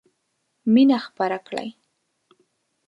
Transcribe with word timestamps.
مينه 0.73 0.97
خپره 1.07 1.37
کړئ. 1.47 1.69